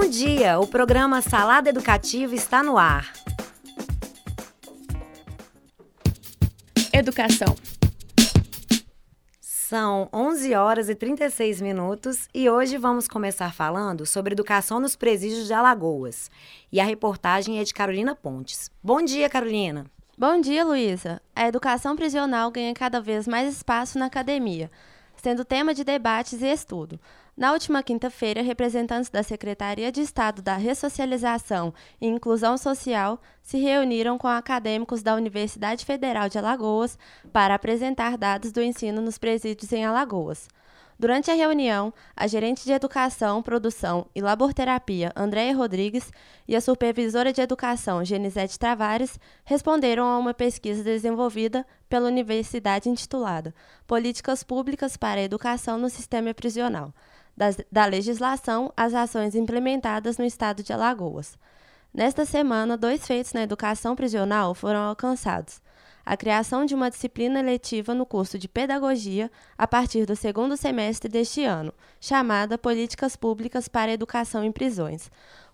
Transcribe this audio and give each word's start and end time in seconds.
Bom 0.00 0.08
dia! 0.08 0.60
O 0.60 0.66
programa 0.66 1.20
Salada 1.20 1.70
Educativa 1.70 2.32
está 2.32 2.62
no 2.62 2.78
ar. 2.78 3.12
Educação. 6.92 7.56
São 9.40 10.08
11 10.14 10.54
horas 10.54 10.88
e 10.88 10.94
36 10.94 11.60
minutos 11.60 12.28
e 12.32 12.48
hoje 12.48 12.78
vamos 12.78 13.08
começar 13.08 13.52
falando 13.52 14.06
sobre 14.06 14.34
educação 14.34 14.78
nos 14.78 14.94
presídios 14.94 15.48
de 15.48 15.52
Alagoas. 15.52 16.30
E 16.70 16.78
a 16.78 16.84
reportagem 16.84 17.58
é 17.58 17.64
de 17.64 17.74
Carolina 17.74 18.14
Pontes. 18.14 18.70
Bom 18.80 19.02
dia, 19.02 19.28
Carolina! 19.28 19.84
Bom 20.16 20.40
dia, 20.40 20.64
Luísa. 20.64 21.20
A 21.34 21.48
educação 21.48 21.96
prisional 21.96 22.52
ganha 22.52 22.72
cada 22.72 23.00
vez 23.00 23.26
mais 23.26 23.52
espaço 23.52 23.98
na 23.98 24.06
academia, 24.06 24.70
sendo 25.16 25.44
tema 25.44 25.74
de 25.74 25.82
debates 25.82 26.40
e 26.40 26.46
estudo. 26.46 27.00
Na 27.38 27.52
última 27.52 27.84
quinta-feira, 27.84 28.42
representantes 28.42 29.10
da 29.10 29.22
Secretaria 29.22 29.92
de 29.92 30.00
Estado 30.00 30.42
da 30.42 30.56
Ressocialização 30.56 31.72
e 32.00 32.08
Inclusão 32.08 32.58
Social 32.58 33.22
se 33.40 33.56
reuniram 33.58 34.18
com 34.18 34.26
acadêmicos 34.26 35.04
da 35.04 35.14
Universidade 35.14 35.84
Federal 35.84 36.28
de 36.28 36.36
Alagoas 36.36 36.98
para 37.32 37.54
apresentar 37.54 38.18
dados 38.18 38.50
do 38.50 38.60
ensino 38.60 39.00
nos 39.00 39.18
presídios 39.18 39.72
em 39.72 39.84
Alagoas. 39.84 40.48
Durante 40.98 41.30
a 41.30 41.34
reunião, 41.34 41.94
a 42.16 42.26
gerente 42.26 42.64
de 42.64 42.72
Educação, 42.72 43.40
Produção 43.40 44.06
e 44.16 44.20
Laborterapia, 44.20 45.12
Andréia 45.14 45.54
Rodrigues, 45.54 46.10
e 46.48 46.56
a 46.56 46.60
supervisora 46.60 47.32
de 47.32 47.40
Educação, 47.40 48.04
Genisete 48.04 48.58
Travares, 48.58 49.16
responderam 49.44 50.04
a 50.04 50.18
uma 50.18 50.34
pesquisa 50.34 50.82
desenvolvida 50.82 51.64
pela 51.88 52.08
universidade 52.08 52.88
intitulada 52.88 53.54
Políticas 53.86 54.42
Públicas 54.42 54.96
para 54.96 55.20
a 55.20 55.24
Educação 55.24 55.78
no 55.78 55.88
Sistema 55.88 56.34
Prisional 56.34 56.92
das, 57.38 57.56
da 57.70 57.86
legislação 57.86 58.72
às 58.76 58.92
ações 58.92 59.36
implementadas 59.36 60.18
no 60.18 60.24
estado 60.24 60.60
de 60.60 60.72
Alagoas. 60.72 61.38
Nesta 61.94 62.24
semana, 62.24 62.76
dois 62.76 63.06
feitos 63.06 63.32
na 63.32 63.42
educação 63.42 63.94
prisional 63.94 64.56
foram 64.56 64.80
alcançados. 64.80 65.62
A 66.04 66.16
criação 66.16 66.64
de 66.64 66.74
uma 66.74 66.90
disciplina 66.90 67.40
letiva 67.40 67.94
no 67.94 68.04
curso 68.04 68.38
de 68.38 68.48
Pedagogia 68.48 69.30
a 69.56 69.68
partir 69.68 70.04
do 70.04 70.16
segundo 70.16 70.56
semestre 70.56 71.08
deste 71.08 71.44
ano, 71.44 71.72
chamada 72.00 72.58
Políticas 72.58 73.14
Públicas 73.14 73.68
para 73.68 73.92
a 73.92 73.94
Educação 73.94 74.42
em 74.42 74.50
Prisões, 74.50 75.08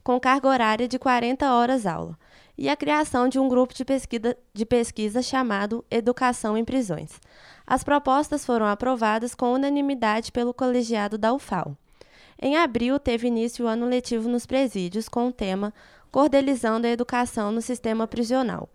com 0.05 0.21
carga 0.21 0.49
horária 0.49 0.87
de 0.87 0.99
40 0.99 1.51
horas 1.51 1.87
aula, 1.87 2.19
e 2.57 2.69
a 2.69 2.77
criação 2.77 3.27
de 3.27 3.39
um 3.39 3.49
grupo 3.49 3.73
de 3.73 3.87
pesquisa, 3.87 4.37
de 4.53 4.67
pesquisa 4.67 5.23
chamado 5.23 5.83
Educação 5.91 6.57
em 6.57 6.65
Prisões. 6.65 7.19
As 7.67 7.83
propostas 7.83 8.45
foram 8.45 8.67
aprovadas 8.67 9.35
com 9.35 9.55
unanimidade 9.55 10.31
pelo 10.31 10.53
colegiado 10.53 11.17
da 11.17 11.33
UFAL. 11.33 11.75
Em 12.41 12.57
abril, 12.59 13.01
teve 13.01 13.29
início 13.29 13.65
o 13.65 13.69
ano 13.69 13.87
letivo 13.87 14.29
nos 14.29 14.45
presídios 14.45 15.09
com 15.09 15.29
o 15.29 15.33
tema 15.33 15.73
Cordelizando 16.13 16.87
a 16.87 16.91
Educação 16.91 17.51
no 17.51 17.63
Sistema 17.63 18.07
Prisional. 18.07 18.69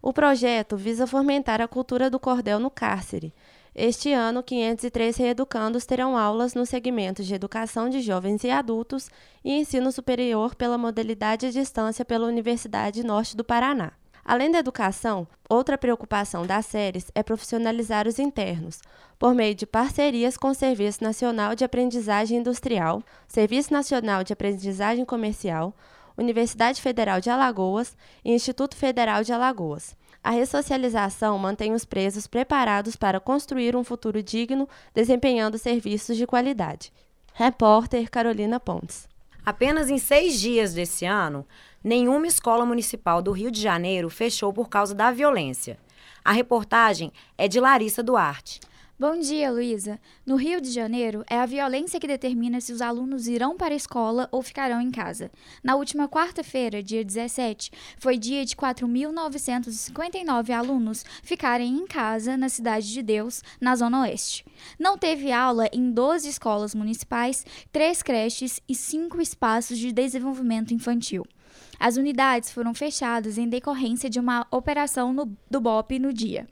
O 0.00 0.12
projeto 0.12 0.76
visa 0.76 1.06
fomentar 1.06 1.60
a 1.60 1.66
cultura 1.66 2.08
do 2.08 2.20
cordel 2.20 2.60
no 2.60 2.70
cárcere. 2.70 3.34
Este 3.78 4.10
ano, 4.10 4.42
503 4.42 5.18
reeducandos 5.18 5.84
terão 5.84 6.16
aulas 6.16 6.54
nos 6.54 6.70
segmentos 6.70 7.26
de 7.26 7.34
educação 7.34 7.90
de 7.90 8.00
jovens 8.00 8.42
e 8.42 8.48
adultos 8.48 9.10
e 9.44 9.52
ensino 9.52 9.92
superior 9.92 10.54
pela 10.54 10.78
modalidade 10.78 11.44
à 11.44 11.50
distância 11.50 12.02
pela 12.02 12.26
Universidade 12.26 13.04
Norte 13.04 13.36
do 13.36 13.44
Paraná. 13.44 13.92
Além 14.24 14.50
da 14.50 14.60
educação, 14.60 15.28
outra 15.46 15.76
preocupação 15.76 16.46
das 16.46 16.64
séries 16.64 17.10
é 17.14 17.22
profissionalizar 17.22 18.08
os 18.08 18.18
internos, 18.18 18.80
por 19.18 19.34
meio 19.34 19.54
de 19.54 19.66
parcerias 19.66 20.38
com 20.38 20.48
o 20.48 20.54
Serviço 20.54 21.04
Nacional 21.04 21.54
de 21.54 21.62
Aprendizagem 21.62 22.38
Industrial, 22.38 23.02
Serviço 23.28 23.74
Nacional 23.74 24.24
de 24.24 24.32
Aprendizagem 24.32 25.04
Comercial, 25.04 25.74
Universidade 26.16 26.80
Federal 26.80 27.20
de 27.20 27.28
Alagoas 27.28 27.94
e 28.24 28.32
Instituto 28.32 28.74
Federal 28.74 29.22
de 29.22 29.34
Alagoas. 29.34 29.94
A 30.26 30.30
ressocialização 30.30 31.38
mantém 31.38 31.72
os 31.72 31.84
presos 31.84 32.26
preparados 32.26 32.96
para 32.96 33.20
construir 33.20 33.76
um 33.76 33.84
futuro 33.84 34.20
digno, 34.20 34.68
desempenhando 34.92 35.56
serviços 35.56 36.16
de 36.16 36.26
qualidade. 36.26 36.92
Repórter 37.32 38.10
Carolina 38.10 38.58
Pontes. 38.58 39.08
Apenas 39.44 39.88
em 39.88 39.98
seis 39.98 40.40
dias 40.40 40.74
desse 40.74 41.04
ano, 41.04 41.46
nenhuma 41.84 42.26
escola 42.26 42.66
municipal 42.66 43.22
do 43.22 43.30
Rio 43.30 43.52
de 43.52 43.62
Janeiro 43.62 44.10
fechou 44.10 44.52
por 44.52 44.68
causa 44.68 44.96
da 44.96 45.12
violência. 45.12 45.78
A 46.24 46.32
reportagem 46.32 47.12
é 47.38 47.46
de 47.46 47.60
Larissa 47.60 48.02
Duarte. 48.02 48.58
Bom 48.98 49.18
dia, 49.18 49.50
Luísa. 49.50 50.00
No 50.24 50.36
Rio 50.36 50.58
de 50.58 50.70
Janeiro, 50.70 51.22
é 51.28 51.38
a 51.38 51.44
violência 51.44 52.00
que 52.00 52.06
determina 52.06 52.62
se 52.62 52.72
os 52.72 52.80
alunos 52.80 53.28
irão 53.28 53.54
para 53.54 53.74
a 53.74 53.76
escola 53.76 54.26
ou 54.32 54.40
ficarão 54.40 54.80
em 54.80 54.90
casa. 54.90 55.30
Na 55.62 55.76
última 55.76 56.08
quarta-feira, 56.08 56.82
dia 56.82 57.04
17, 57.04 57.70
foi 57.98 58.16
dia 58.16 58.42
de 58.46 58.56
4.959 58.56 60.50
alunos 60.50 61.04
ficarem 61.22 61.76
em 61.76 61.86
casa 61.86 62.38
na 62.38 62.48
Cidade 62.48 62.90
de 62.90 63.02
Deus, 63.02 63.42
na 63.60 63.76
Zona 63.76 64.00
Oeste. 64.00 64.46
Não 64.78 64.96
teve 64.96 65.30
aula 65.30 65.68
em 65.74 65.90
12 65.90 66.30
escolas 66.30 66.74
municipais, 66.74 67.44
três 67.70 68.02
creches 68.02 68.62
e 68.66 68.74
cinco 68.74 69.20
espaços 69.20 69.76
de 69.76 69.92
desenvolvimento 69.92 70.72
infantil. 70.72 71.26
As 71.78 71.98
unidades 71.98 72.50
foram 72.50 72.72
fechadas 72.72 73.36
em 73.36 73.46
decorrência 73.46 74.08
de 74.08 74.18
uma 74.18 74.46
operação 74.50 75.12
no, 75.12 75.36
do 75.50 75.60
BOP 75.60 75.98
no 75.98 76.14
dia. 76.14 76.48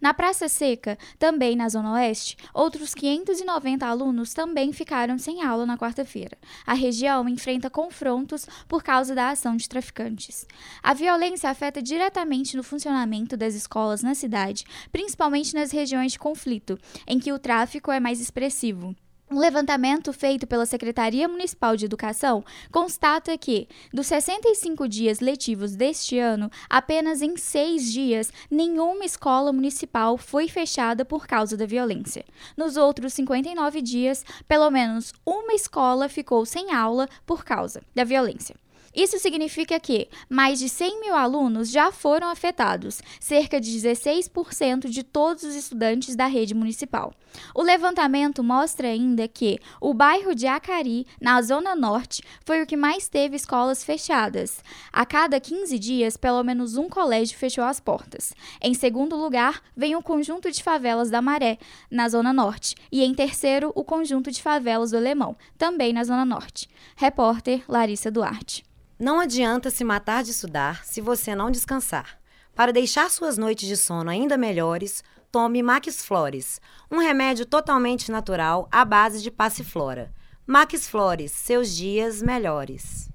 Na 0.00 0.14
Praça 0.14 0.48
Seca, 0.48 0.96
também 1.18 1.56
na 1.56 1.68
Zona 1.68 1.94
Oeste, 1.94 2.36
outros 2.54 2.94
590 2.94 3.84
alunos 3.84 4.32
também 4.32 4.72
ficaram 4.72 5.18
sem 5.18 5.42
aula 5.42 5.66
na 5.66 5.76
quarta-feira. 5.76 6.38
A 6.64 6.72
região 6.72 7.28
enfrenta 7.28 7.68
confrontos 7.68 8.46
por 8.68 8.82
causa 8.82 9.14
da 9.14 9.30
ação 9.30 9.56
de 9.56 9.68
traficantes. 9.68 10.46
A 10.82 10.94
violência 10.94 11.50
afeta 11.50 11.82
diretamente 11.82 12.56
no 12.56 12.62
funcionamento 12.62 13.36
das 13.36 13.54
escolas 13.54 14.02
na 14.02 14.14
cidade, 14.14 14.64
principalmente 14.92 15.52
nas 15.54 15.72
regiões 15.72 16.12
de 16.12 16.18
conflito, 16.18 16.78
em 17.06 17.18
que 17.18 17.32
o 17.32 17.38
tráfico 17.38 17.90
é 17.90 17.98
mais 17.98 18.20
expressivo. 18.20 18.94
Um 19.30 19.38
levantamento 19.38 20.10
feito 20.10 20.46
pela 20.46 20.64
Secretaria 20.64 21.28
Municipal 21.28 21.76
de 21.76 21.84
Educação 21.84 22.42
constata 22.72 23.36
que, 23.36 23.68
dos 23.92 24.06
65 24.06 24.88
dias 24.88 25.20
letivos 25.20 25.76
deste 25.76 26.18
ano, 26.18 26.50
apenas 26.68 27.20
em 27.20 27.36
seis 27.36 27.92
dias 27.92 28.32
nenhuma 28.50 29.04
escola 29.04 29.52
municipal 29.52 30.16
foi 30.16 30.48
fechada 30.48 31.04
por 31.04 31.26
causa 31.26 31.58
da 31.58 31.66
violência. 31.66 32.24
Nos 32.56 32.78
outros 32.78 33.12
59 33.12 33.82
dias, 33.82 34.24
pelo 34.46 34.70
menos 34.70 35.12
uma 35.26 35.52
escola 35.52 36.08
ficou 36.08 36.46
sem 36.46 36.72
aula 36.72 37.06
por 37.26 37.44
causa 37.44 37.82
da 37.94 38.04
violência. 38.04 38.56
Isso 38.94 39.18
significa 39.18 39.78
que 39.78 40.08
mais 40.28 40.58
de 40.58 40.68
100 40.68 41.00
mil 41.00 41.14
alunos 41.14 41.70
já 41.70 41.92
foram 41.92 42.28
afetados, 42.30 43.00
cerca 43.20 43.60
de 43.60 43.70
16% 43.70 44.88
de 44.88 45.02
todos 45.02 45.44
os 45.44 45.54
estudantes 45.54 46.16
da 46.16 46.26
rede 46.26 46.54
municipal. 46.54 47.12
O 47.54 47.62
levantamento 47.62 48.42
mostra 48.42 48.88
ainda 48.88 49.28
que 49.28 49.58
o 49.80 49.92
bairro 49.92 50.34
de 50.34 50.46
Acari, 50.46 51.06
na 51.20 51.40
Zona 51.42 51.74
Norte, 51.74 52.22
foi 52.44 52.62
o 52.62 52.66
que 52.66 52.76
mais 52.76 53.08
teve 53.08 53.36
escolas 53.36 53.84
fechadas. 53.84 54.62
A 54.92 55.04
cada 55.04 55.40
15 55.40 55.78
dias, 55.78 56.16
pelo 56.16 56.42
menos 56.42 56.76
um 56.76 56.88
colégio 56.88 57.38
fechou 57.38 57.64
as 57.64 57.80
portas. 57.80 58.32
Em 58.60 58.74
segundo 58.74 59.16
lugar, 59.16 59.62
vem 59.76 59.94
o 59.96 60.02
conjunto 60.02 60.50
de 60.50 60.62
favelas 60.62 61.10
da 61.10 61.22
Maré, 61.22 61.58
na 61.90 62.08
Zona 62.08 62.32
Norte. 62.32 62.74
E 62.90 63.02
em 63.02 63.14
terceiro, 63.14 63.72
o 63.74 63.84
conjunto 63.84 64.30
de 64.30 64.42
favelas 64.42 64.90
do 64.90 64.96
Alemão, 64.96 65.36
também 65.56 65.92
na 65.92 66.04
Zona 66.04 66.24
Norte. 66.24 66.68
Repórter 66.96 67.62
Larissa 67.68 68.10
Duarte. 68.10 68.64
Não 68.98 69.20
adianta 69.20 69.70
se 69.70 69.84
matar 69.84 70.24
de 70.24 70.32
estudar 70.32 70.84
se 70.84 71.00
você 71.00 71.32
não 71.32 71.52
descansar. 71.52 72.18
Para 72.52 72.72
deixar 72.72 73.08
suas 73.10 73.38
noites 73.38 73.68
de 73.68 73.76
sono 73.76 74.10
ainda 74.10 74.36
melhores, 74.36 75.04
tome 75.30 75.62
Max 75.62 76.04
Flores, 76.04 76.60
um 76.90 76.98
remédio 76.98 77.46
totalmente 77.46 78.10
natural 78.10 78.68
à 78.72 78.84
base 78.84 79.22
de 79.22 79.30
passiflora. 79.30 80.12
Max 80.44 80.88
Flores, 80.88 81.30
seus 81.30 81.76
dias 81.76 82.20
melhores. 82.20 83.08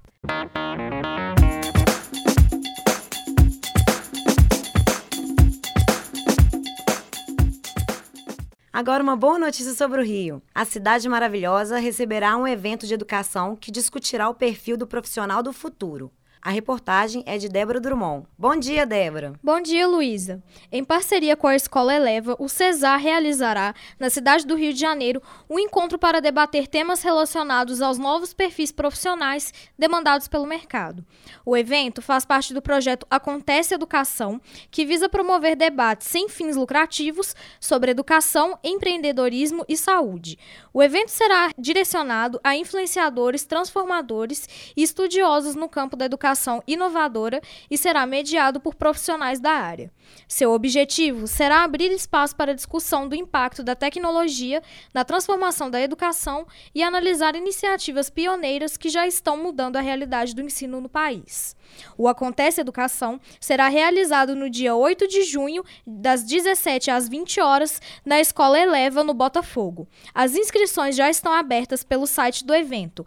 Agora, 8.74 9.04
uma 9.04 9.14
boa 9.14 9.38
notícia 9.38 9.72
sobre 9.72 10.00
o 10.00 10.04
Rio. 10.04 10.42
A 10.52 10.64
cidade 10.64 11.08
maravilhosa 11.08 11.78
receberá 11.78 12.36
um 12.36 12.44
evento 12.44 12.88
de 12.88 12.94
educação 12.94 13.54
que 13.54 13.70
discutirá 13.70 14.28
o 14.28 14.34
perfil 14.34 14.76
do 14.76 14.84
profissional 14.84 15.44
do 15.44 15.52
futuro. 15.52 16.10
A 16.46 16.50
reportagem 16.50 17.22
é 17.24 17.38
de 17.38 17.48
Débora 17.48 17.80
Drummond. 17.80 18.26
Bom 18.38 18.54
dia, 18.54 18.84
Débora. 18.84 19.32
Bom 19.42 19.62
dia, 19.62 19.88
Luísa. 19.88 20.42
Em 20.70 20.84
parceria 20.84 21.38
com 21.38 21.46
a 21.46 21.56
Escola 21.56 21.94
Eleva, 21.94 22.36
o 22.38 22.50
CESAR 22.50 23.00
realizará, 23.00 23.74
na 23.98 24.10
cidade 24.10 24.46
do 24.46 24.54
Rio 24.54 24.74
de 24.74 24.78
Janeiro, 24.78 25.22
um 25.48 25.58
encontro 25.58 25.98
para 25.98 26.20
debater 26.20 26.68
temas 26.68 27.02
relacionados 27.02 27.80
aos 27.80 27.96
novos 27.96 28.34
perfis 28.34 28.70
profissionais 28.70 29.54
demandados 29.78 30.28
pelo 30.28 30.44
mercado. 30.44 31.02
O 31.46 31.56
evento 31.56 32.02
faz 32.02 32.26
parte 32.26 32.52
do 32.52 32.60
projeto 32.60 33.06
Acontece 33.10 33.72
Educação, 33.72 34.38
que 34.70 34.84
visa 34.84 35.08
promover 35.08 35.56
debates 35.56 36.08
sem 36.08 36.28
fins 36.28 36.56
lucrativos 36.56 37.34
sobre 37.58 37.90
educação, 37.90 38.58
empreendedorismo 38.62 39.64
e 39.66 39.78
saúde. 39.78 40.38
O 40.74 40.82
evento 40.82 41.08
será 41.08 41.48
direcionado 41.56 42.38
a 42.44 42.54
influenciadores, 42.54 43.46
transformadores 43.46 44.46
e 44.76 44.82
estudiosos 44.82 45.54
no 45.54 45.70
campo 45.70 45.96
da 45.96 46.04
educação 46.04 46.33
inovação 46.34 46.62
inovadora 46.66 47.40
e 47.70 47.78
será 47.78 48.04
mediado 48.04 48.60
por 48.60 48.74
profissionais 48.74 49.40
da 49.40 49.52
área. 49.52 49.90
Seu 50.28 50.52
objetivo 50.52 51.26
será 51.26 51.62
abrir 51.62 51.90
espaço 51.90 52.36
para 52.36 52.54
discussão 52.54 53.08
do 53.08 53.14
impacto 53.14 53.62
da 53.62 53.74
tecnologia 53.74 54.62
na 54.92 55.04
transformação 55.04 55.70
da 55.70 55.80
educação 55.80 56.46
e 56.74 56.82
analisar 56.82 57.34
iniciativas 57.34 58.10
pioneiras 58.10 58.76
que 58.76 58.88
já 58.88 59.06
estão 59.06 59.36
mudando 59.36 59.76
a 59.76 59.80
realidade 59.80 60.34
do 60.34 60.42
ensino 60.42 60.80
no 60.80 60.88
país. 60.88 61.56
O 61.96 62.08
Acontece 62.08 62.60
Educação 62.60 63.20
será 63.40 63.68
realizado 63.68 64.34
no 64.34 64.50
dia 64.50 64.74
8 64.74 65.08
de 65.08 65.22
junho, 65.22 65.64
das 65.86 66.22
17 66.22 66.90
às 66.90 67.08
20 67.08 67.40
horas, 67.40 67.80
na 68.04 68.20
Escola 68.20 68.58
Eleva, 68.58 69.02
no 69.02 69.14
Botafogo. 69.14 69.88
As 70.14 70.34
inscrições 70.34 70.94
já 70.94 71.08
estão 71.08 71.32
abertas 71.32 71.82
pelo 71.82 72.06
site 72.06 72.44
do 72.44 72.54
evento, 72.54 73.06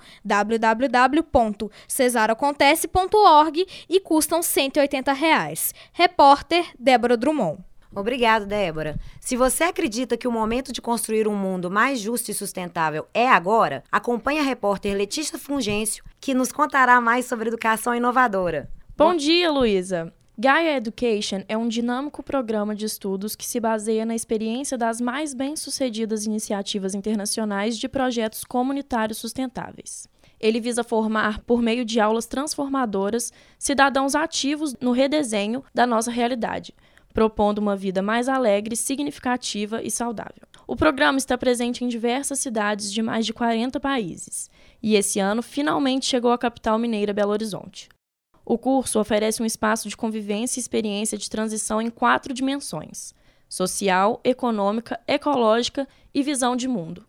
www.cesaracontece.org 3.17 3.67
e 3.89 3.99
custam 3.99 4.41
180 4.41 5.13
reais. 5.13 5.73
Repórter 5.91 6.65
Débora 6.79 7.17
Drummond. 7.17 7.59
Obrigado, 7.95 8.45
Débora. 8.45 8.99
Se 9.19 9.35
você 9.35 9.63
acredita 9.63 10.17
que 10.17 10.27
o 10.27 10.31
momento 10.31 10.71
de 10.71 10.81
construir 10.81 11.27
um 11.27 11.35
mundo 11.35 11.71
mais 11.71 11.99
justo 11.99 12.29
e 12.29 12.33
sustentável 12.33 13.07
é 13.13 13.27
agora, 13.27 13.83
acompanhe 13.91 14.39
a 14.39 14.43
repórter 14.43 14.95
Letícia 14.95 15.39
Fungêncio, 15.39 16.03
que 16.19 16.33
nos 16.33 16.51
contará 16.51 17.01
mais 17.01 17.25
sobre 17.25 17.47
educação 17.47 17.95
inovadora. 17.95 18.69
Bom, 18.95 19.11
Bom 19.11 19.15
dia, 19.15 19.49
Luísa. 19.49 20.13
Gaia 20.37 20.77
Education 20.77 21.43
é 21.47 21.57
um 21.57 21.67
dinâmico 21.67 22.21
programa 22.21 22.75
de 22.75 22.85
estudos 22.85 23.35
que 23.35 23.45
se 23.45 23.59
baseia 23.59 24.05
na 24.05 24.13
experiência 24.13 24.77
das 24.77 25.01
mais 25.01 25.33
bem-sucedidas 25.33 26.27
iniciativas 26.27 26.93
internacionais 26.93 27.75
de 27.75 27.89
projetos 27.89 28.43
comunitários 28.43 29.17
sustentáveis. 29.17 30.07
Ele 30.39 30.59
visa 30.59 30.83
formar, 30.83 31.39
por 31.41 31.61
meio 31.61 31.83
de 31.83 31.99
aulas 31.99 32.25
transformadoras, 32.25 33.31
cidadãos 33.57 34.15
ativos 34.15 34.75
no 34.79 34.91
redesenho 34.91 35.63
da 35.73 35.87
nossa 35.87 36.11
realidade, 36.11 36.73
propondo 37.13 37.57
uma 37.57 37.75
vida 37.75 38.01
mais 38.01 38.29
alegre, 38.29 38.75
significativa 38.75 39.81
e 39.81 39.89
saudável. 39.89 40.47
O 40.67 40.75
programa 40.75 41.17
está 41.17 41.37
presente 41.37 41.83
em 41.83 41.87
diversas 41.87 42.39
cidades 42.39 42.91
de 42.91 43.01
mais 43.01 43.25
de 43.25 43.33
40 43.33 43.79
países 43.79 44.49
e 44.83 44.95
esse 44.95 45.19
ano 45.19 45.41
finalmente 45.41 46.05
chegou 46.05 46.31
à 46.31 46.37
capital 46.37 46.77
mineira 46.77 47.13
Belo 47.13 47.31
Horizonte. 47.31 47.89
O 48.45 48.57
curso 48.57 48.99
oferece 48.99 49.41
um 49.41 49.45
espaço 49.45 49.89
de 49.89 49.97
convivência 49.97 50.59
e 50.59 50.61
experiência 50.61 51.17
de 51.17 51.29
transição 51.29 51.81
em 51.81 51.89
quatro 51.89 52.33
dimensões: 52.33 53.13
social, 53.49 54.21
econômica, 54.23 54.99
ecológica 55.07 55.87
e 56.13 56.21
visão 56.21 56.55
de 56.55 56.67
mundo. 56.67 57.05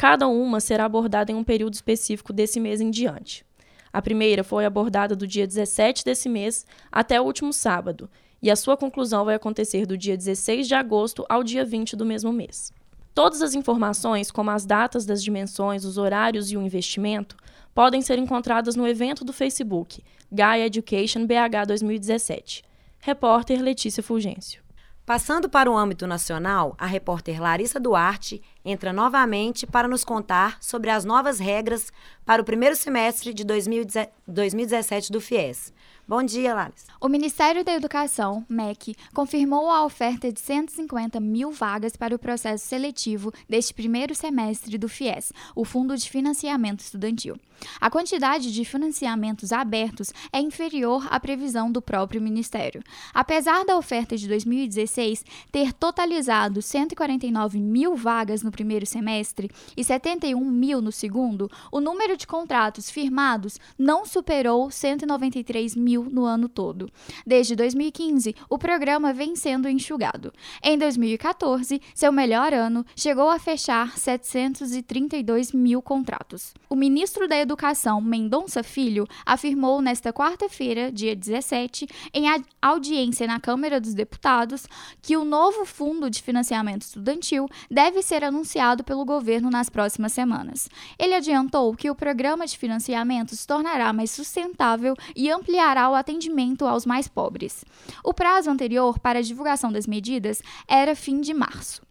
Cada 0.00 0.26
uma 0.28 0.60
será 0.60 0.86
abordada 0.86 1.30
em 1.30 1.34
um 1.34 1.44
período 1.44 1.74
específico 1.74 2.32
desse 2.32 2.58
mês 2.58 2.80
em 2.80 2.90
diante. 2.90 3.44
A 3.92 4.00
primeira 4.00 4.42
foi 4.42 4.64
abordada 4.64 5.14
do 5.14 5.26
dia 5.26 5.46
17 5.46 6.06
desse 6.06 6.26
mês 6.26 6.64
até 6.90 7.20
o 7.20 7.24
último 7.24 7.52
sábado 7.52 8.08
e 8.40 8.50
a 8.50 8.56
sua 8.56 8.78
conclusão 8.78 9.26
vai 9.26 9.34
acontecer 9.34 9.84
do 9.84 9.98
dia 9.98 10.16
16 10.16 10.66
de 10.66 10.74
agosto 10.74 11.26
ao 11.28 11.44
dia 11.44 11.66
20 11.66 11.96
do 11.96 12.06
mesmo 12.06 12.32
mês. 12.32 12.72
Todas 13.14 13.42
as 13.42 13.54
informações, 13.54 14.30
como 14.30 14.48
as 14.48 14.64
datas 14.64 15.04
das 15.04 15.22
dimensões, 15.22 15.84
os 15.84 15.98
horários 15.98 16.50
e 16.50 16.56
o 16.56 16.62
investimento, 16.62 17.36
podem 17.74 18.00
ser 18.00 18.18
encontradas 18.18 18.76
no 18.76 18.88
evento 18.88 19.22
do 19.22 19.34
Facebook 19.34 20.02
Gaia 20.32 20.64
Education 20.64 21.26
BH 21.26 21.66
2017. 21.68 22.64
Repórter 23.00 23.60
Letícia 23.60 24.02
Fulgêncio. 24.02 24.62
Passando 25.10 25.48
para 25.48 25.68
o 25.68 25.76
âmbito 25.76 26.06
nacional, 26.06 26.76
a 26.78 26.86
repórter 26.86 27.42
Larissa 27.42 27.80
Duarte 27.80 28.40
entra 28.64 28.92
novamente 28.92 29.66
para 29.66 29.88
nos 29.88 30.04
contar 30.04 30.58
sobre 30.60 30.90
as 30.90 31.04
novas 31.04 31.38
regras 31.38 31.92
para 32.24 32.42
o 32.42 32.44
primeiro 32.44 32.76
semestre 32.76 33.32
de 33.32 33.44
2017 33.44 35.10
do 35.10 35.20
FIES. 35.20 35.72
Bom 36.10 36.24
dia, 36.24 36.52
Larissa. 36.52 36.86
O 37.00 37.08
Ministério 37.08 37.64
da 37.64 37.72
Educação, 37.72 38.44
MEC, 38.48 38.96
confirmou 39.14 39.70
a 39.70 39.84
oferta 39.84 40.32
de 40.32 40.40
150 40.40 41.20
mil 41.20 41.52
vagas 41.52 41.94
para 41.94 42.12
o 42.12 42.18
processo 42.18 42.66
seletivo 42.66 43.32
deste 43.48 43.72
primeiro 43.72 44.12
semestre 44.12 44.76
do 44.76 44.88
FIES, 44.88 45.32
o 45.54 45.64
Fundo 45.64 45.96
de 45.96 46.10
Financiamento 46.10 46.80
Estudantil. 46.80 47.36
A 47.80 47.88
quantidade 47.90 48.52
de 48.52 48.64
financiamentos 48.64 49.52
abertos 49.52 50.12
é 50.32 50.40
inferior 50.40 51.06
à 51.10 51.20
previsão 51.20 51.70
do 51.70 51.80
próprio 51.80 52.20
Ministério. 52.20 52.82
Apesar 53.14 53.64
da 53.64 53.76
oferta 53.76 54.16
de 54.16 54.26
2016 54.26 55.24
ter 55.52 55.72
totalizado 55.72 56.60
149 56.60 57.60
mil 57.60 57.94
vagas 57.94 58.42
no 58.42 58.49
primeiro 58.50 58.86
semestre 58.86 59.50
e 59.76 59.84
71 59.84 60.38
mil 60.44 60.80
no 60.80 60.92
segundo, 60.92 61.50
o 61.70 61.80
número 61.80 62.16
de 62.16 62.26
contratos 62.26 62.90
firmados 62.90 63.58
não 63.78 64.04
superou 64.04 64.70
193 64.70 65.76
mil 65.76 66.04
no 66.04 66.24
ano 66.24 66.48
todo. 66.48 66.90
Desde 67.26 67.54
2015, 67.56 68.34
o 68.48 68.58
programa 68.58 69.12
vem 69.12 69.36
sendo 69.36 69.68
enxugado. 69.68 70.32
Em 70.62 70.76
2014, 70.78 71.80
seu 71.94 72.12
melhor 72.12 72.52
ano, 72.52 72.84
chegou 72.96 73.28
a 73.28 73.38
fechar 73.38 73.98
732 73.98 75.52
mil 75.52 75.82
contratos. 75.82 76.54
O 76.68 76.76
ministro 76.76 77.26
da 77.28 77.36
Educação, 77.36 78.00
Mendonça 78.00 78.62
Filho, 78.62 79.06
afirmou 79.24 79.80
nesta 79.80 80.12
quarta-feira, 80.12 80.90
dia 80.92 81.14
17, 81.14 81.86
em 82.12 82.24
audiência 82.60 83.26
na 83.26 83.40
Câmara 83.40 83.80
dos 83.80 83.94
Deputados, 83.94 84.66
que 85.02 85.16
o 85.16 85.24
novo 85.24 85.64
fundo 85.64 86.10
de 86.10 86.22
financiamento 86.22 86.82
estudantil 86.82 87.48
deve 87.70 88.02
ser 88.02 88.24
anunciado 88.40 88.82
pelo 88.82 89.04
governo 89.04 89.50
nas 89.50 89.68
próximas 89.68 90.12
semanas. 90.12 90.68
Ele 90.98 91.14
adiantou 91.14 91.74
que 91.74 91.90
o 91.90 91.94
programa 91.94 92.46
de 92.46 92.56
financiamento 92.56 93.36
se 93.36 93.46
tornará 93.46 93.92
mais 93.92 94.10
sustentável 94.10 94.94
e 95.14 95.30
ampliará 95.30 95.90
o 95.90 95.94
atendimento 95.94 96.66
aos 96.66 96.86
mais 96.86 97.06
pobres. 97.06 97.64
O 98.02 98.14
prazo 98.14 98.50
anterior 98.50 98.98
para 98.98 99.18
a 99.18 99.22
divulgação 99.22 99.70
das 99.70 99.86
medidas 99.86 100.42
era 100.66 100.96
fim 100.96 101.20
de 101.20 101.34
março. 101.34 101.89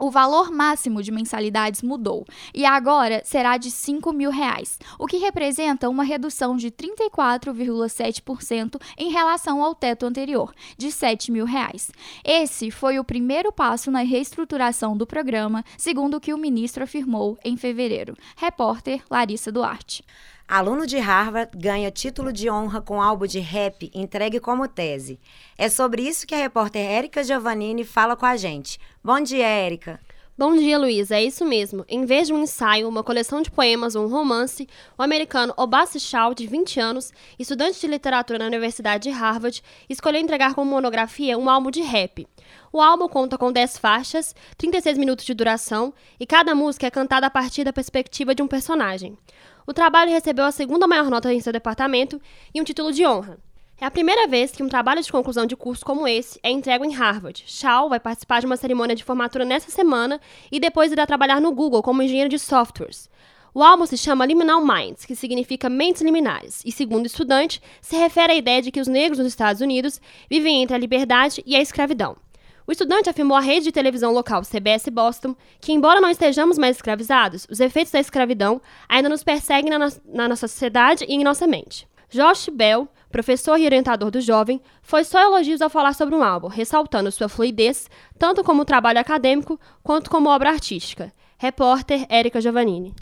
O 0.00 0.10
valor 0.10 0.50
máximo 0.50 1.00
de 1.02 1.12
mensalidades 1.12 1.82
mudou 1.82 2.24
e 2.54 2.64
agora 2.64 3.20
será 3.22 3.58
de 3.58 3.70
5 3.70 4.10
mil 4.14 4.30
reais, 4.30 4.78
o 4.98 5.06
que 5.06 5.18
representa 5.18 5.90
uma 5.90 6.02
redução 6.02 6.56
de 6.56 6.70
34,7% 6.70 8.80
em 8.96 9.10
relação 9.10 9.62
ao 9.62 9.74
teto 9.74 10.06
anterior, 10.06 10.54
de 10.78 10.90
7 10.90 11.30
mil 11.30 11.44
reais. 11.44 11.92
Esse 12.24 12.70
foi 12.70 12.98
o 12.98 13.04
primeiro 13.04 13.52
passo 13.52 13.90
na 13.90 14.00
reestruturação 14.00 14.96
do 14.96 15.06
programa, 15.06 15.62
segundo 15.76 16.16
o 16.16 16.20
que 16.20 16.32
o 16.32 16.38
ministro 16.38 16.82
afirmou 16.82 17.36
em 17.44 17.58
fevereiro. 17.58 18.16
Repórter 18.38 19.02
Larissa 19.10 19.52
Duarte. 19.52 20.02
Aluno 20.50 20.84
de 20.84 20.98
Harvard 20.98 21.56
ganha 21.56 21.92
título 21.92 22.32
de 22.32 22.50
honra 22.50 22.80
com 22.80 23.00
álbum 23.00 23.24
de 23.24 23.38
rap 23.38 23.88
entregue 23.94 24.40
como 24.40 24.66
tese. 24.66 25.20
É 25.56 25.68
sobre 25.68 26.02
isso 26.02 26.26
que 26.26 26.34
a 26.34 26.38
repórter 26.38 26.84
Érica 26.84 27.22
Giovannini 27.22 27.84
fala 27.84 28.16
com 28.16 28.26
a 28.26 28.36
gente. 28.36 28.76
Bom 29.00 29.20
dia, 29.20 29.46
Érica. 29.46 30.00
Bom 30.40 30.56
dia, 30.56 30.78
Luísa. 30.78 31.16
É 31.16 31.22
isso 31.22 31.44
mesmo. 31.44 31.84
Em 31.86 32.06
vez 32.06 32.28
de 32.28 32.32
um 32.32 32.42
ensaio, 32.44 32.88
uma 32.88 33.04
coleção 33.04 33.42
de 33.42 33.50
poemas 33.50 33.94
ou 33.94 34.06
um 34.06 34.08
romance, 34.08 34.66
o 34.96 35.02
americano 35.02 35.52
Obasi 35.54 36.00
Shaw, 36.00 36.32
de 36.32 36.46
20 36.46 36.80
anos, 36.80 37.12
estudante 37.38 37.78
de 37.78 37.86
literatura 37.86 38.38
na 38.38 38.46
Universidade 38.46 39.02
de 39.02 39.10
Harvard, 39.10 39.62
escolheu 39.86 40.18
entregar 40.18 40.54
como 40.54 40.70
monografia 40.70 41.36
um 41.36 41.50
álbum 41.50 41.70
de 41.70 41.82
rap. 41.82 42.26
O 42.72 42.80
álbum 42.80 43.06
conta 43.06 43.36
com 43.36 43.52
10 43.52 43.76
faixas, 43.76 44.34
36 44.56 44.96
minutos 44.96 45.26
de 45.26 45.34
duração, 45.34 45.92
e 46.18 46.24
cada 46.24 46.54
música 46.54 46.86
é 46.86 46.90
cantada 46.90 47.26
a 47.26 47.30
partir 47.30 47.62
da 47.62 47.70
perspectiva 47.70 48.34
de 48.34 48.42
um 48.42 48.48
personagem. 48.48 49.18
O 49.66 49.74
trabalho 49.74 50.10
recebeu 50.10 50.46
a 50.46 50.50
segunda 50.50 50.86
maior 50.86 51.10
nota 51.10 51.30
em 51.34 51.40
seu 51.40 51.52
departamento 51.52 52.18
e 52.54 52.62
um 52.62 52.64
título 52.64 52.92
de 52.92 53.04
honra. 53.04 53.38
É 53.80 53.86
a 53.86 53.90
primeira 53.90 54.26
vez 54.26 54.50
que 54.50 54.62
um 54.62 54.68
trabalho 54.68 55.02
de 55.02 55.10
conclusão 55.10 55.46
de 55.46 55.56
curso 55.56 55.86
como 55.86 56.06
esse 56.06 56.38
é 56.42 56.50
entregue 56.50 56.86
em 56.86 56.92
Harvard. 56.92 57.42
Shaw 57.46 57.88
vai 57.88 57.98
participar 57.98 58.40
de 58.40 58.44
uma 58.44 58.58
cerimônia 58.58 58.94
de 58.94 59.02
formatura 59.02 59.42
nessa 59.42 59.70
semana 59.70 60.20
e 60.52 60.60
depois 60.60 60.92
irá 60.92 61.06
trabalhar 61.06 61.40
no 61.40 61.50
Google 61.50 61.82
como 61.82 62.02
engenheiro 62.02 62.28
de 62.28 62.38
softwares. 62.38 63.08
O 63.54 63.62
álbum 63.62 63.86
se 63.86 63.96
chama 63.96 64.26
Liminal 64.26 64.62
Minds, 64.62 65.06
que 65.06 65.16
significa 65.16 65.70
mentes 65.70 66.02
liminares, 66.02 66.62
e, 66.62 66.70
segundo 66.70 67.04
o 67.04 67.06
estudante, 67.06 67.60
se 67.80 67.96
refere 67.96 68.34
à 68.34 68.36
ideia 68.36 68.60
de 68.60 68.70
que 68.70 68.82
os 68.82 68.86
negros 68.86 69.18
nos 69.18 69.28
Estados 69.28 69.62
Unidos 69.62 69.98
vivem 70.28 70.62
entre 70.62 70.76
a 70.76 70.78
liberdade 70.78 71.42
e 71.46 71.56
a 71.56 71.60
escravidão. 71.60 72.18
O 72.66 72.72
estudante 72.72 73.08
afirmou 73.08 73.34
à 73.34 73.40
rede 73.40 73.64
de 73.64 73.72
televisão 73.72 74.12
local 74.12 74.42
CBS 74.42 74.90
Boston 74.90 75.34
que, 75.58 75.72
embora 75.72 76.02
não 76.02 76.10
estejamos 76.10 76.58
mais 76.58 76.76
escravizados, 76.76 77.46
os 77.50 77.60
efeitos 77.60 77.92
da 77.92 77.98
escravidão 77.98 78.60
ainda 78.86 79.08
nos 79.08 79.24
perseguem 79.24 79.70
na, 79.70 79.78
no 79.78 79.90
na 80.04 80.28
nossa 80.28 80.46
sociedade 80.46 81.06
e 81.08 81.14
em 81.14 81.24
nossa 81.24 81.46
mente. 81.46 81.88
Josh 82.10 82.48
Bell, 82.52 82.88
professor 83.10 83.58
e 83.58 83.64
orientador 83.64 84.10
do 84.10 84.20
jovem, 84.20 84.60
foi 84.82 85.04
só 85.04 85.20
elogios 85.20 85.60
ao 85.60 85.68
falar 85.68 85.94
sobre 85.94 86.14
um 86.14 86.22
álbum, 86.22 86.48
ressaltando 86.48 87.10
sua 87.10 87.28
fluidez, 87.28 87.88
tanto 88.18 88.42
como 88.42 88.64
trabalho 88.64 89.00
acadêmico 89.00 89.58
quanto 89.82 90.10
como 90.10 90.28
obra 90.28 90.50
artística. 90.50 91.12
Repórter 91.36 92.06
Érica 92.08 92.40
Giovannini. 92.40 92.94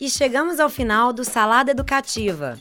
E 0.00 0.10
chegamos 0.10 0.60
ao 0.60 0.68
final 0.68 1.12
do 1.12 1.24
Salada 1.24 1.70
Educativa. 1.70 2.58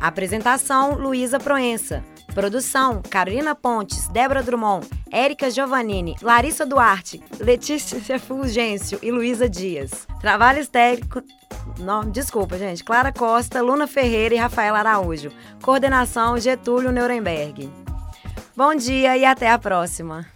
Apresentação: 0.00 0.94
Luísa 0.94 1.40
Proença. 1.40 2.04
Produção: 2.34 3.02
Carolina 3.08 3.54
Pontes, 3.54 4.06
Débora 4.08 4.42
Drummond, 4.42 4.88
Érica 5.10 5.50
Giovannini, 5.50 6.14
Larissa 6.22 6.64
Duarte, 6.64 7.20
Letícia 7.40 8.18
Fulgêncio 8.20 8.98
e 9.02 9.10
Luísa 9.10 9.48
Dias. 9.48 10.06
Trabalhos 10.20 10.68
técnicos. 10.68 11.24
Não, 11.80 12.08
desculpa, 12.08 12.56
gente. 12.56 12.84
Clara 12.84 13.12
Costa, 13.12 13.60
Luna 13.60 13.86
Ferreira 13.86 14.34
e 14.34 14.38
Rafael 14.38 14.74
Araújo. 14.74 15.32
Coordenação: 15.62 16.38
Getúlio 16.38 16.92
Nuremberg. 16.92 17.68
Bom 18.56 18.74
dia 18.74 19.16
e 19.16 19.24
até 19.24 19.50
a 19.50 19.58
próxima. 19.58 20.26